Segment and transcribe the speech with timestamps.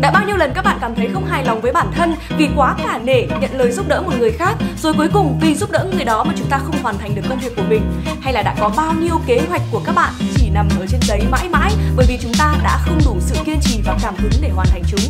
[0.00, 2.48] Đã bao nhiêu lần các bạn cảm thấy không hài lòng với bản thân vì
[2.56, 5.70] quá cả nể nhận lời giúp đỡ một người khác, rồi cuối cùng vì giúp
[5.70, 7.82] đỡ người đó mà chúng ta không hoàn thành được công việc của mình
[8.20, 11.00] hay là đã có bao nhiêu kế hoạch của các bạn chỉ nằm ở trên
[11.02, 14.14] giấy mãi mãi bởi vì chúng ta đã không đủ sự kiên trì và cảm
[14.16, 15.00] hứng để hoàn thành chúng.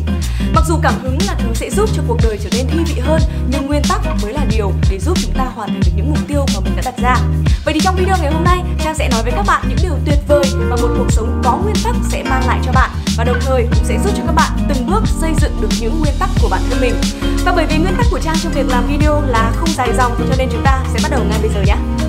[0.55, 3.01] Mặc dù cảm hứng là thứ sẽ giúp cho cuộc đời trở nên thi vị
[3.01, 3.21] hơn,
[3.51, 5.40] nhưng nguyên tắc mới là điều để giúp chúng ta
[7.71, 9.93] Vậy thì trong video ngày hôm nay, Trang sẽ nói với các bạn những điều
[10.05, 13.23] tuyệt vời mà một cuộc sống có nguyên tắc sẽ mang lại cho bạn và
[13.23, 16.13] đồng thời cũng sẽ giúp cho các bạn từng bước xây dựng được những nguyên
[16.19, 16.93] tắc của bản thân mình.
[17.45, 20.11] Và bởi vì nguyên tắc của Trang trong việc làm video là không dài dòng
[20.29, 22.00] cho nên chúng ta sẽ bắt đầu ngay bây giờ nhé.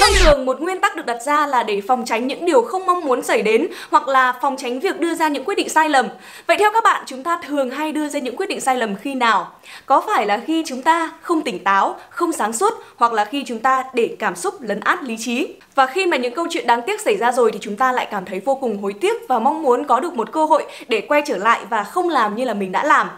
[0.00, 2.86] Thông thường một nguyên tắc được đặt ra là để phòng tránh những điều không
[2.86, 5.88] mong muốn xảy đến hoặc là phòng tránh việc đưa ra những quyết định sai
[5.88, 6.08] lầm.
[6.46, 8.96] Vậy theo các bạn chúng ta thường hay đưa ra những quyết định sai lầm
[8.96, 9.52] khi nào?
[9.86, 13.44] Có phải là khi chúng ta không tỉnh táo, không sáng suốt hoặc là khi
[13.46, 15.54] chúng ta để cảm xúc lấn át lý trí?
[15.74, 18.08] Và khi mà những câu chuyện đáng tiếc xảy ra rồi thì chúng ta lại
[18.10, 21.00] cảm thấy vô cùng hối tiếc và mong muốn có được một cơ hội để
[21.00, 23.08] quay trở lại và không làm như là mình đã làm.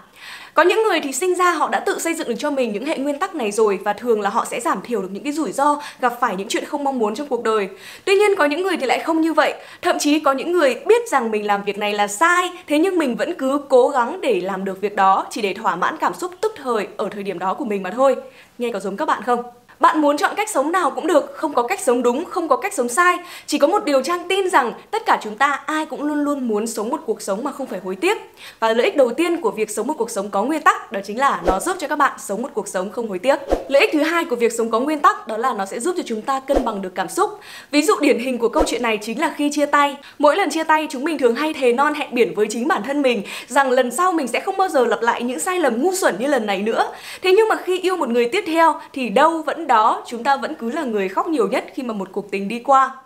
[0.55, 2.85] Có những người thì sinh ra họ đã tự xây dựng được cho mình những
[2.85, 5.33] hệ nguyên tắc này rồi và thường là họ sẽ giảm thiểu được những cái
[5.33, 7.69] rủi ro gặp phải những chuyện không mong muốn trong cuộc đời.
[8.05, 9.55] Tuy nhiên có những người thì lại không như vậy.
[9.83, 12.99] Thậm chí có những người biết rằng mình làm việc này là sai, thế nhưng
[12.99, 16.15] mình vẫn cứ cố gắng để làm được việc đó chỉ để thỏa mãn cảm
[16.15, 18.17] xúc tức thời ở thời điểm đó của mình mà thôi.
[18.59, 19.43] Nghe có giống các bạn không?
[19.81, 22.57] Bạn muốn chọn cách sống nào cũng được, không có cách sống đúng, không có
[22.57, 23.17] cách sống sai.
[23.47, 26.49] Chỉ có một điều Trang tin rằng tất cả chúng ta ai cũng luôn luôn
[26.49, 28.19] muốn sống một cuộc sống mà không phải hối tiếc.
[28.61, 31.01] Và lợi ích đầu tiên của việc sống một cuộc sống có nguyên tắc đó
[31.05, 33.37] chính là nó giúp cho các bạn sống một cuộc sống không hối tiếc.
[33.69, 35.95] Lợi ích thứ hai của việc sống có nguyên tắc đó là nó sẽ giúp
[35.97, 37.31] cho chúng ta cân bằng được cảm xúc.
[37.71, 39.97] Ví dụ điển hình của câu chuyện này chính là khi chia tay.
[40.19, 42.83] Mỗi lần chia tay chúng mình thường hay thề non hẹn biển với chính bản
[42.83, 45.83] thân mình rằng lần sau mình sẽ không bao giờ lặp lại những sai lầm
[45.83, 46.93] ngu xuẩn như lần này nữa.
[47.23, 50.37] Thế nhưng mà khi yêu một người tiếp theo thì đâu vẫn đó, chúng ta
[50.37, 52.97] vẫn cứ là người khóc nhiều nhất khi mà một cuộc tình đi qua.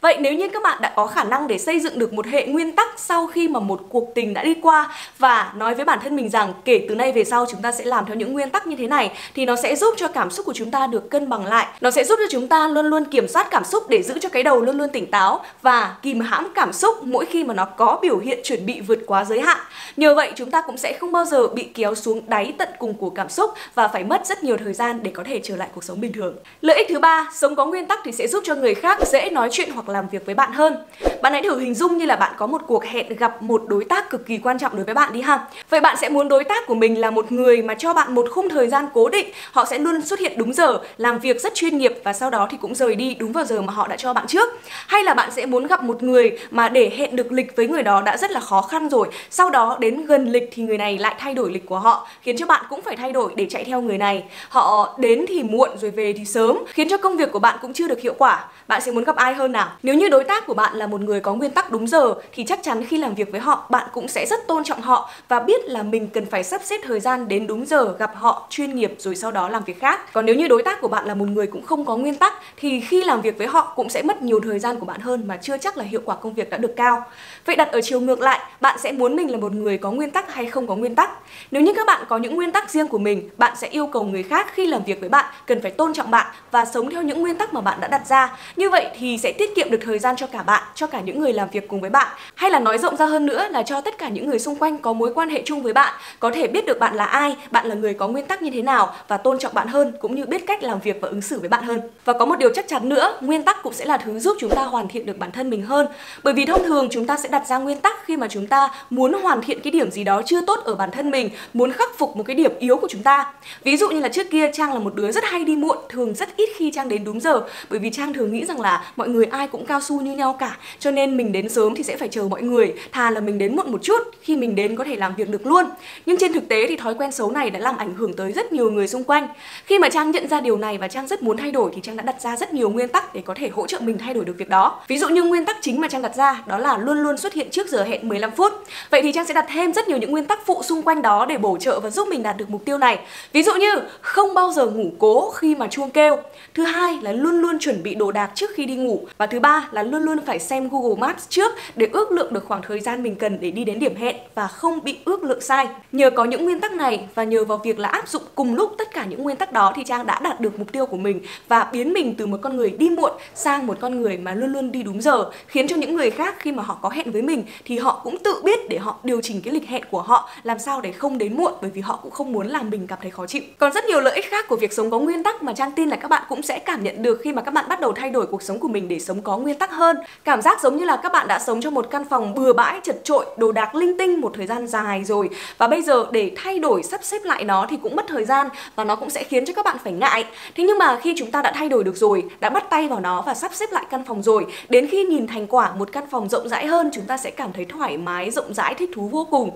[0.00, 2.46] Vậy nếu như các bạn đã có khả năng để xây dựng được một hệ
[2.46, 5.98] nguyên tắc sau khi mà một cuộc tình đã đi qua và nói với bản
[6.02, 8.50] thân mình rằng kể từ nay về sau chúng ta sẽ làm theo những nguyên
[8.50, 11.10] tắc như thế này thì nó sẽ giúp cho cảm xúc của chúng ta được
[11.10, 11.66] cân bằng lại.
[11.80, 14.28] Nó sẽ giúp cho chúng ta luôn luôn kiểm soát cảm xúc để giữ cho
[14.28, 17.64] cái đầu luôn luôn tỉnh táo và kìm hãm cảm xúc mỗi khi mà nó
[17.64, 19.58] có biểu hiện chuẩn bị vượt quá giới hạn.
[19.96, 22.94] Nhờ vậy chúng ta cũng sẽ không bao giờ bị kéo xuống đáy tận cùng
[22.94, 25.68] của cảm xúc và phải mất rất nhiều thời gian để có thể trở lại
[25.74, 26.36] cuộc sống bình thường.
[26.60, 29.30] Lợi ích thứ ba, sống có nguyên tắc thì sẽ giúp cho người khác dễ
[29.30, 30.76] nói chuyện hoặc làm việc với bạn hơn.
[31.22, 33.84] Bạn hãy thử hình dung như là bạn có một cuộc hẹn gặp một đối
[33.84, 35.46] tác cực kỳ quan trọng đối với bạn đi ha.
[35.70, 38.26] Vậy bạn sẽ muốn đối tác của mình là một người mà cho bạn một
[38.30, 41.54] khung thời gian cố định, họ sẽ luôn xuất hiện đúng giờ, làm việc rất
[41.54, 43.96] chuyên nghiệp và sau đó thì cũng rời đi đúng vào giờ mà họ đã
[43.96, 44.48] cho bạn trước.
[44.86, 47.82] Hay là bạn sẽ muốn gặp một người mà để hẹn được lịch với người
[47.82, 50.98] đó đã rất là khó khăn rồi, sau đó đến gần lịch thì người này
[50.98, 53.64] lại thay đổi lịch của họ, khiến cho bạn cũng phải thay đổi để chạy
[53.64, 54.24] theo người này.
[54.48, 57.72] Họ đến thì muộn rồi về thì sớm, khiến cho công việc của bạn cũng
[57.72, 58.44] chưa được hiệu quả.
[58.68, 59.68] Bạn sẽ muốn gặp ai hơn nào?
[59.82, 62.14] Nếu như đối tác của bạn là một người người có nguyên tắc đúng giờ
[62.32, 65.10] thì chắc chắn khi làm việc với họ bạn cũng sẽ rất tôn trọng họ
[65.28, 68.46] và biết là mình cần phải sắp xếp thời gian đến đúng giờ gặp họ
[68.50, 70.12] chuyên nghiệp rồi sau đó làm việc khác.
[70.12, 72.34] Còn nếu như đối tác của bạn là một người cũng không có nguyên tắc
[72.56, 75.22] thì khi làm việc với họ cũng sẽ mất nhiều thời gian của bạn hơn
[75.26, 77.02] mà chưa chắc là hiệu quả công việc đã được cao.
[77.46, 80.10] Vậy đặt ở chiều ngược lại, bạn sẽ muốn mình là một người có nguyên
[80.10, 81.10] tắc hay không có nguyên tắc?
[81.50, 84.04] Nếu như các bạn có những nguyên tắc riêng của mình, bạn sẽ yêu cầu
[84.04, 87.02] người khác khi làm việc với bạn cần phải tôn trọng bạn và sống theo
[87.02, 88.36] những nguyên tắc mà bạn đã đặt ra.
[88.56, 91.20] Như vậy thì sẽ tiết kiệm được thời gian cho cả bạn, cho cả những
[91.20, 92.06] người làm việc cùng với bạn.
[92.34, 94.78] Hay là nói rộng ra hơn nữa là cho tất cả những người xung quanh
[94.78, 97.66] có mối quan hệ chung với bạn, có thể biết được bạn là ai, bạn
[97.66, 100.26] là người có nguyên tắc như thế nào và tôn trọng bạn hơn cũng như
[100.26, 101.80] biết cách làm việc và ứng xử với bạn hơn.
[102.04, 104.50] Và có một điều chắc chắn nữa, nguyên tắc cũng sẽ là thứ giúp chúng
[104.50, 105.86] ta hoàn thiện được bản thân mình hơn.
[106.22, 108.70] Bởi vì thông thường chúng ta sẽ đặt ra nguyên tắc khi mà chúng ta
[108.90, 111.98] muốn hoàn thiện cái điểm gì đó chưa tốt ở bản thân mình, muốn khắc
[111.98, 113.32] phục một cái điểm yếu của chúng ta.
[113.64, 116.14] Ví dụ như là trước kia Trang là một đứa rất hay đi muộn, thường
[116.14, 119.08] rất ít khi Trang đến đúng giờ bởi vì Trang thường nghĩ rằng là mọi
[119.08, 121.82] người ai cũng cao su như nhau cả cho cho nên mình đến sớm thì
[121.82, 122.74] sẽ phải chờ mọi người.
[122.92, 125.46] Thà là mình đến muộn một chút khi mình đến có thể làm việc được
[125.46, 125.64] luôn.
[126.06, 128.52] Nhưng trên thực tế thì thói quen xấu này đã làm ảnh hưởng tới rất
[128.52, 129.28] nhiều người xung quanh.
[129.64, 131.96] Khi mà trang nhận ra điều này và trang rất muốn thay đổi thì trang
[131.96, 134.24] đã đặt ra rất nhiều nguyên tắc để có thể hỗ trợ mình thay đổi
[134.24, 134.80] được việc đó.
[134.88, 137.32] Ví dụ như nguyên tắc chính mà trang đặt ra đó là luôn luôn xuất
[137.32, 138.52] hiện trước giờ hẹn 15 phút.
[138.90, 141.26] Vậy thì trang sẽ đặt thêm rất nhiều những nguyên tắc phụ xung quanh đó
[141.26, 142.98] để bổ trợ và giúp mình đạt được mục tiêu này.
[143.32, 146.16] Ví dụ như không bao giờ ngủ cố khi mà chuông kêu.
[146.54, 149.06] Thứ hai là luôn luôn chuẩn bị đồ đạc trước khi đi ngủ.
[149.18, 152.32] Và thứ ba là luôn luôn phải xem Google Google Maps trước để ước lượng
[152.32, 155.24] được khoảng thời gian mình cần để đi đến điểm hẹn và không bị ước
[155.24, 155.66] lượng sai.
[155.92, 158.74] Nhờ có những nguyên tắc này và nhờ vào việc là áp dụng cùng lúc
[158.78, 161.20] tất cả những nguyên tắc đó thì Trang đã đạt được mục tiêu của mình
[161.48, 164.52] và biến mình từ một con người đi muộn sang một con người mà luôn
[164.52, 167.22] luôn đi đúng giờ, khiến cho những người khác khi mà họ có hẹn với
[167.22, 170.30] mình thì họ cũng tự biết để họ điều chỉnh cái lịch hẹn của họ
[170.42, 172.98] làm sao để không đến muộn bởi vì họ cũng không muốn làm mình cảm
[173.02, 173.42] thấy khó chịu.
[173.58, 175.88] Còn rất nhiều lợi ích khác của việc sống có nguyên tắc mà Trang tin
[175.88, 178.10] là các bạn cũng sẽ cảm nhận được khi mà các bạn bắt đầu thay
[178.10, 179.96] đổi cuộc sống của mình để sống có nguyên tắc hơn.
[180.24, 182.52] Cảm giác giống giống như là các bạn đã sống trong một căn phòng bừa
[182.52, 185.28] bãi chật trội, đồ đạc linh tinh một thời gian dài rồi
[185.58, 188.48] và bây giờ để thay đổi sắp xếp lại nó thì cũng mất thời gian
[188.76, 190.24] và nó cũng sẽ khiến cho các bạn phải ngại.
[190.54, 193.00] Thế nhưng mà khi chúng ta đã thay đổi được rồi, đã bắt tay vào
[193.00, 196.04] nó và sắp xếp lại căn phòng rồi, đến khi nhìn thành quả một căn
[196.10, 199.08] phòng rộng rãi hơn, chúng ta sẽ cảm thấy thoải mái, rộng rãi, thích thú
[199.08, 199.50] vô cùng.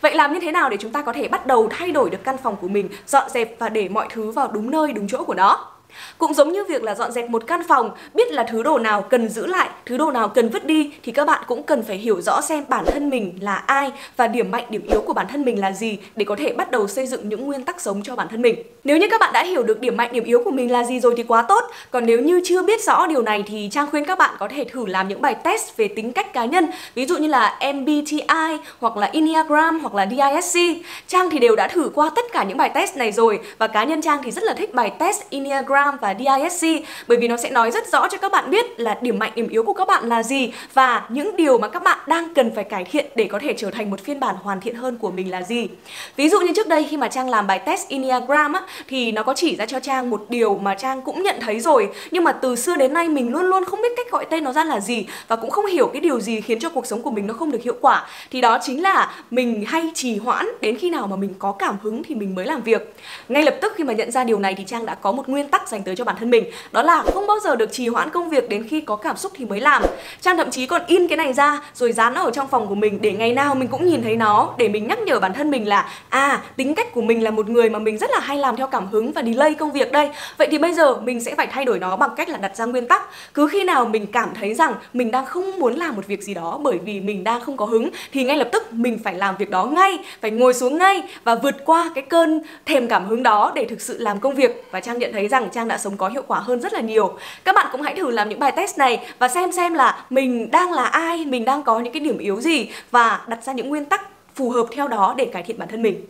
[0.00, 2.24] Vậy làm như thế nào để chúng ta có thể bắt đầu thay đổi được
[2.24, 5.24] căn phòng của mình, dọn dẹp và để mọi thứ vào đúng nơi, đúng chỗ
[5.24, 5.77] của nó?
[6.18, 9.02] Cũng giống như việc là dọn dẹp một căn phòng, biết là thứ đồ nào
[9.02, 11.96] cần giữ lại, thứ đồ nào cần vứt đi thì các bạn cũng cần phải
[11.96, 15.26] hiểu rõ xem bản thân mình là ai và điểm mạnh, điểm yếu của bản
[15.28, 18.02] thân mình là gì để có thể bắt đầu xây dựng những nguyên tắc sống
[18.02, 18.62] cho bản thân mình.
[18.84, 21.00] Nếu như các bạn đã hiểu được điểm mạnh, điểm yếu của mình là gì
[21.00, 21.64] rồi thì quá tốt.
[21.90, 24.64] Còn nếu như chưa biết rõ điều này thì Trang khuyên các bạn có thể
[24.64, 28.58] thử làm những bài test về tính cách cá nhân, ví dụ như là MBTI
[28.78, 30.58] hoặc là Enneagram hoặc là DISC.
[31.06, 33.84] Trang thì đều đã thử qua tất cả những bài test này rồi và cá
[33.84, 36.66] nhân Trang thì rất là thích bài test Enneagram Enneagram và DISC
[37.08, 39.48] bởi vì nó sẽ nói rất rõ cho các bạn biết là điểm mạnh, điểm
[39.48, 42.64] yếu của các bạn là gì và những điều mà các bạn đang cần phải
[42.64, 45.30] cải thiện để có thể trở thành một phiên bản hoàn thiện hơn của mình
[45.30, 45.68] là gì.
[46.16, 49.22] Ví dụ như trước đây khi mà Trang làm bài test Enneagram á, thì nó
[49.22, 52.32] có chỉ ra cho Trang một điều mà Trang cũng nhận thấy rồi nhưng mà
[52.32, 54.80] từ xưa đến nay mình luôn luôn không biết cách gọi tên nó ra là
[54.80, 57.34] gì và cũng không hiểu cái điều gì khiến cho cuộc sống của mình nó
[57.34, 61.06] không được hiệu quả thì đó chính là mình hay trì hoãn đến khi nào
[61.06, 62.94] mà mình có cảm hứng thì mình mới làm việc.
[63.28, 65.48] Ngay lập tức khi mà nhận ra điều này thì Trang đã có một nguyên
[65.48, 66.44] tắc dành tới cho bản thân mình.
[66.72, 69.32] Đó là không bao giờ được trì hoãn công việc đến khi có cảm xúc
[69.34, 69.82] thì mới làm.
[70.20, 72.74] Trang thậm chí còn in cái này ra, rồi dán nó ở trong phòng của
[72.74, 75.50] mình để ngày nào mình cũng nhìn thấy nó, để mình nhắc nhở bản thân
[75.50, 78.38] mình là à tính cách của mình là một người mà mình rất là hay
[78.38, 80.10] làm theo cảm hứng và delay công việc đây.
[80.38, 82.64] Vậy thì bây giờ mình sẽ phải thay đổi nó bằng cách là đặt ra
[82.64, 83.02] nguyên tắc.
[83.34, 86.34] Cứ khi nào mình cảm thấy rằng mình đang không muốn làm một việc gì
[86.34, 89.36] đó bởi vì mình đang không có hứng, thì ngay lập tức mình phải làm
[89.36, 93.22] việc đó ngay, phải ngồi xuống ngay và vượt qua cái cơn thèm cảm hứng
[93.22, 94.64] đó để thực sự làm công việc.
[94.70, 97.18] Và trang nhận thấy rằng trang đã sống có hiệu quả hơn rất là nhiều.
[97.44, 100.50] Các bạn cũng hãy thử làm những bài test này và xem xem là mình
[100.50, 103.68] đang là ai, mình đang có những cái điểm yếu gì và đặt ra những
[103.68, 106.06] nguyên tắc phù hợp theo đó để cải thiện bản thân mình.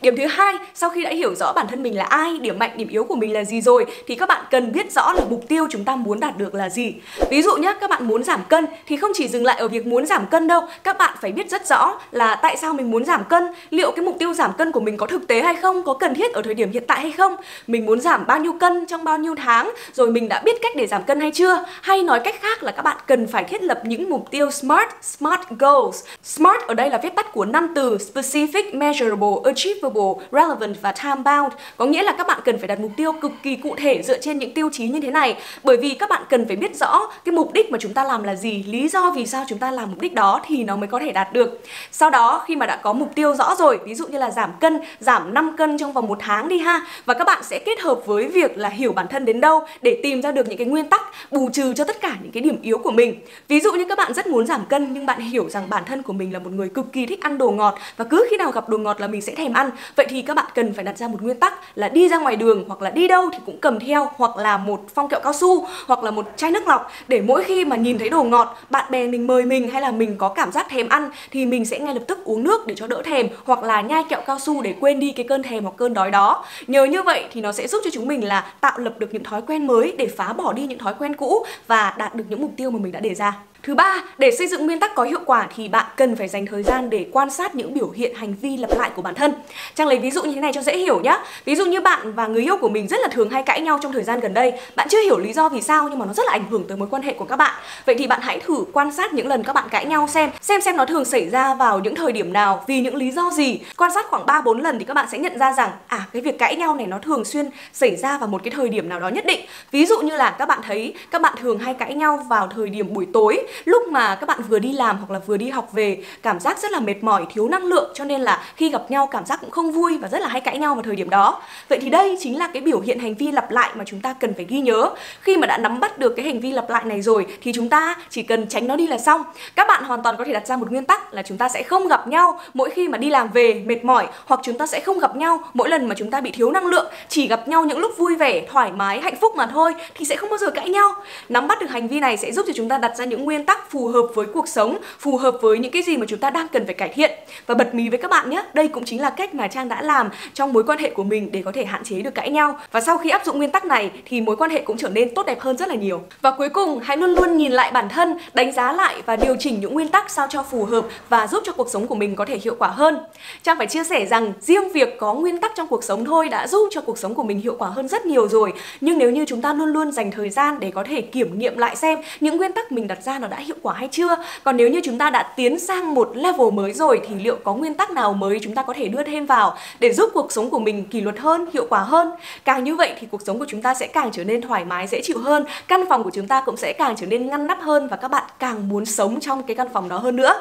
[0.00, 2.70] Điểm thứ hai, sau khi đã hiểu rõ bản thân mình là ai, điểm mạnh,
[2.76, 5.44] điểm yếu của mình là gì rồi thì các bạn cần biết rõ là mục
[5.48, 6.94] tiêu chúng ta muốn đạt được là gì.
[7.30, 9.86] Ví dụ nhé, các bạn muốn giảm cân thì không chỉ dừng lại ở việc
[9.86, 13.04] muốn giảm cân đâu, các bạn phải biết rất rõ là tại sao mình muốn
[13.04, 15.82] giảm cân, liệu cái mục tiêu giảm cân của mình có thực tế hay không,
[15.82, 17.36] có cần thiết ở thời điểm hiện tại hay không,
[17.66, 20.72] mình muốn giảm bao nhiêu cân trong bao nhiêu tháng, rồi mình đã biết cách
[20.76, 23.62] để giảm cân hay chưa, hay nói cách khác là các bạn cần phải thiết
[23.62, 26.04] lập những mục tiêu SMART, SMART goals.
[26.22, 30.92] SMART ở đây là viết tắt của năm từ specific, measurable, achievable achievable, relevant và
[30.92, 31.52] time bound.
[31.76, 34.18] Có nghĩa là các bạn cần phải đặt mục tiêu cực kỳ cụ thể dựa
[34.18, 35.36] trên những tiêu chí như thế này.
[35.64, 38.22] Bởi vì các bạn cần phải biết rõ cái mục đích mà chúng ta làm
[38.22, 40.88] là gì, lý do vì sao chúng ta làm mục đích đó thì nó mới
[40.88, 41.60] có thể đạt được.
[41.90, 44.50] Sau đó khi mà đã có mục tiêu rõ rồi, ví dụ như là giảm
[44.60, 46.86] cân, giảm 5 cân trong vòng một tháng đi ha.
[47.06, 50.00] Và các bạn sẽ kết hợp với việc là hiểu bản thân đến đâu để
[50.02, 52.62] tìm ra được những cái nguyên tắc bù trừ cho tất cả những cái điểm
[52.62, 53.20] yếu của mình.
[53.48, 56.02] Ví dụ như các bạn rất muốn giảm cân nhưng bạn hiểu rằng bản thân
[56.02, 58.50] của mình là một người cực kỳ thích ăn đồ ngọt và cứ khi nào
[58.50, 59.61] gặp đồ ngọt là mình sẽ thèm ăn
[59.96, 62.36] vậy thì các bạn cần phải đặt ra một nguyên tắc là đi ra ngoài
[62.36, 65.32] đường hoặc là đi đâu thì cũng cầm theo hoặc là một phong kẹo cao
[65.32, 66.90] su hoặc là một chai nước lọc.
[67.08, 69.90] Để mỗi khi mà nhìn thấy đồ ngọt, bạn bè mình mời mình hay là
[69.90, 72.74] mình có cảm giác thèm ăn thì mình sẽ ngay lập tức uống nước để
[72.74, 75.62] cho đỡ thèm hoặc là nhai kẹo cao su để quên đi cái cơn thèm
[75.62, 76.44] hoặc cơn đói đó.
[76.66, 79.24] Nhờ như vậy thì nó sẽ giúp cho chúng mình là tạo lập được những
[79.24, 82.40] thói quen mới để phá bỏ đi những thói quen cũ và đạt được những
[82.40, 83.34] mục tiêu mà mình đã đề ra.
[83.62, 86.46] Thứ ba, để xây dựng nguyên tắc có hiệu quả thì bạn cần phải dành
[86.46, 89.34] thời gian để quan sát những biểu hiện hành vi lặp lại của bản thân.
[89.74, 91.18] Trang lấy ví dụ như thế này cho dễ hiểu nhé.
[91.44, 93.78] Ví dụ như bạn và người yêu của mình rất là thường hay cãi nhau
[93.82, 94.52] trong thời gian gần đây.
[94.76, 96.76] Bạn chưa hiểu lý do vì sao nhưng mà nó rất là ảnh hưởng tới
[96.76, 97.54] mối quan hệ của các bạn.
[97.86, 100.60] Vậy thì bạn hãy thử quan sát những lần các bạn cãi nhau xem, xem
[100.60, 103.60] xem nó thường xảy ra vào những thời điểm nào, vì những lý do gì.
[103.76, 106.22] Quan sát khoảng 3 4 lần thì các bạn sẽ nhận ra rằng à cái
[106.22, 109.00] việc cãi nhau này nó thường xuyên xảy ra vào một cái thời điểm nào
[109.00, 109.40] đó nhất định.
[109.70, 112.68] Ví dụ như là các bạn thấy các bạn thường hay cãi nhau vào thời
[112.68, 115.68] điểm buổi tối lúc mà các bạn vừa đi làm hoặc là vừa đi học
[115.72, 118.90] về, cảm giác rất là mệt mỏi, thiếu năng lượng, cho nên là khi gặp
[118.90, 121.10] nhau cảm giác cũng không vui và rất là hay cãi nhau vào thời điểm
[121.10, 121.42] đó.
[121.68, 124.14] Vậy thì đây chính là cái biểu hiện hành vi lặp lại mà chúng ta
[124.20, 124.90] cần phải ghi nhớ.
[125.20, 127.68] Khi mà đã nắm bắt được cái hành vi lặp lại này rồi thì chúng
[127.68, 129.22] ta chỉ cần tránh nó đi là xong.
[129.56, 131.62] Các bạn hoàn toàn có thể đặt ra một nguyên tắc là chúng ta sẽ
[131.62, 134.80] không gặp nhau mỗi khi mà đi làm về, mệt mỏi, hoặc chúng ta sẽ
[134.80, 136.86] không gặp nhau mỗi lần mà chúng ta bị thiếu năng lượng.
[137.08, 140.16] Chỉ gặp nhau những lúc vui vẻ, thoải mái, hạnh phúc mà thôi thì sẽ
[140.16, 140.94] không bao giờ cãi nhau.
[141.28, 143.41] Nắm bắt được hành vi này sẽ giúp cho chúng ta đặt ra những nguyên
[143.42, 146.18] nguyên tắc phù hợp với cuộc sống, phù hợp với những cái gì mà chúng
[146.18, 147.10] ta đang cần phải cải thiện.
[147.46, 149.82] Và bật mí với các bạn nhé, đây cũng chính là cách mà Trang đã
[149.82, 152.58] làm trong mối quan hệ của mình để có thể hạn chế được cãi nhau.
[152.72, 155.14] Và sau khi áp dụng nguyên tắc này thì mối quan hệ cũng trở nên
[155.14, 156.00] tốt đẹp hơn rất là nhiều.
[156.20, 159.36] Và cuối cùng, hãy luôn luôn nhìn lại bản thân, đánh giá lại và điều
[159.38, 162.16] chỉnh những nguyên tắc sao cho phù hợp và giúp cho cuộc sống của mình
[162.16, 162.98] có thể hiệu quả hơn.
[163.42, 166.46] Trang phải chia sẻ rằng riêng việc có nguyên tắc trong cuộc sống thôi đã
[166.46, 168.52] giúp cho cuộc sống của mình hiệu quả hơn rất nhiều rồi.
[168.80, 171.58] Nhưng nếu như chúng ta luôn luôn dành thời gian để có thể kiểm nghiệm
[171.58, 174.16] lại xem những nguyên tắc mình đặt ra nó đã hiệu quả hay chưa.
[174.44, 177.54] Còn nếu như chúng ta đã tiến sang một level mới rồi thì liệu có
[177.54, 180.50] nguyên tắc nào mới chúng ta có thể đưa thêm vào để giúp cuộc sống
[180.50, 182.10] của mình kỷ luật hơn, hiệu quả hơn.
[182.44, 184.86] Càng như vậy thì cuộc sống của chúng ta sẽ càng trở nên thoải mái,
[184.86, 185.44] dễ chịu hơn.
[185.68, 188.08] Căn phòng của chúng ta cũng sẽ càng trở nên ngăn nắp hơn và các
[188.08, 190.34] bạn càng muốn sống trong cái căn phòng đó hơn nữa.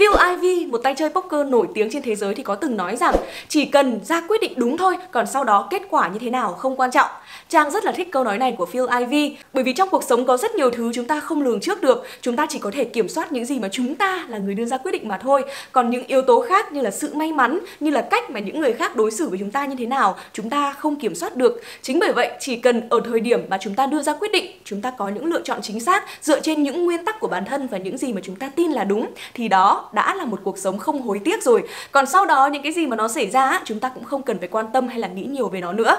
[0.00, 2.96] Phil Ivey, một tay chơi poker nổi tiếng trên thế giới thì có từng nói
[2.96, 3.14] rằng
[3.48, 6.52] chỉ cần ra quyết định đúng thôi, còn sau đó kết quả như thế nào
[6.52, 7.10] không quan trọng.
[7.48, 10.26] Trang rất là thích câu nói này của Phil Ivey bởi vì trong cuộc sống
[10.26, 12.84] có rất nhiều thứ chúng ta không lường trước được, chúng ta chỉ có thể
[12.84, 15.44] kiểm soát những gì mà chúng ta là người đưa ra quyết định mà thôi.
[15.72, 18.60] Còn những yếu tố khác như là sự may mắn, như là cách mà những
[18.60, 21.36] người khác đối xử với chúng ta như thế nào, chúng ta không kiểm soát
[21.36, 21.62] được.
[21.82, 24.46] Chính bởi vậy, chỉ cần ở thời điểm mà chúng ta đưa ra quyết định,
[24.64, 27.44] chúng ta có những lựa chọn chính xác dựa trên những nguyên tắc của bản
[27.44, 30.40] thân và những gì mà chúng ta tin là đúng thì đó đã là một
[30.44, 33.30] cuộc sống không hối tiếc rồi còn sau đó, những cái gì mà nó xảy
[33.30, 35.72] ra chúng ta cũng không cần phải quan tâm hay là nghĩ nhiều về nó
[35.72, 35.96] nữa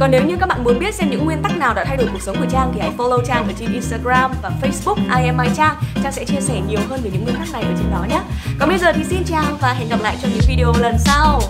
[0.00, 2.08] còn nếu như các bạn muốn biết xem những nguyên tắc nào đã thay đổi
[2.12, 5.76] cuộc sống của Trang thì hãy follow Trang ở trên Instagram và Facebook IMI Trang.
[6.02, 8.20] Trang sẽ chia sẻ nhiều hơn về những nguyên tắc này ở trên đó nhé.
[8.60, 11.40] Còn bây giờ thì xin chào và hẹn gặp lại trong những video lần sau.